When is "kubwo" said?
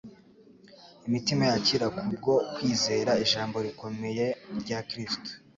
1.97-2.31